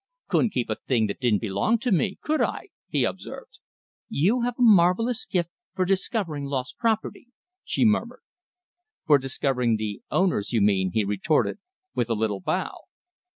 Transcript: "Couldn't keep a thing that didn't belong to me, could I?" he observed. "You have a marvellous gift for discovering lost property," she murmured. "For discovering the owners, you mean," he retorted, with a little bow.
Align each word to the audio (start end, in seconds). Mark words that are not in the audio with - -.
"Couldn't 0.29 0.49
keep 0.49 0.67
a 0.67 0.73
thing 0.75 1.05
that 1.05 1.19
didn't 1.19 1.41
belong 1.41 1.77
to 1.77 1.91
me, 1.91 2.17
could 2.23 2.41
I?" 2.41 2.69
he 2.87 3.03
observed. 3.03 3.59
"You 4.09 4.41
have 4.41 4.55
a 4.57 4.61
marvellous 4.63 5.27
gift 5.27 5.51
for 5.75 5.85
discovering 5.85 6.45
lost 6.45 6.79
property," 6.79 7.27
she 7.63 7.85
murmured. 7.85 8.21
"For 9.05 9.19
discovering 9.19 9.75
the 9.77 10.01
owners, 10.09 10.53
you 10.53 10.61
mean," 10.61 10.93
he 10.93 11.03
retorted, 11.05 11.59
with 11.93 12.09
a 12.09 12.15
little 12.15 12.39
bow. 12.39 12.75